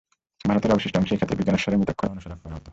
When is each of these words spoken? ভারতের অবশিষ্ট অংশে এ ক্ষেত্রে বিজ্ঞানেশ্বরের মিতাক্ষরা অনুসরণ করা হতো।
ভারতের 0.49 0.73
অবশিষ্ট 0.75 0.95
অংশে 0.99 1.13
এ 1.15 1.17
ক্ষেত্রে 1.19 1.39
বিজ্ঞানেশ্বরের 1.39 1.79
মিতাক্ষরা 1.81 2.13
অনুসরণ 2.13 2.39
করা 2.43 2.53
হতো। 2.57 2.69